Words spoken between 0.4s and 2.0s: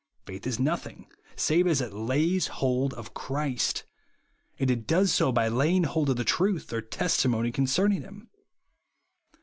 is nothing, save as it